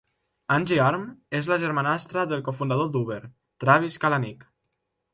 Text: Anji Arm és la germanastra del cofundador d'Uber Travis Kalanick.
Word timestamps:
Anji 0.53 0.79
Arm 0.85 1.03
és 1.41 1.51
la 1.53 1.59
germanastra 1.65 2.25
del 2.33 2.43
cofundador 2.49 2.93
d'Uber 2.97 3.23
Travis 3.65 4.03
Kalanick. 4.07 4.53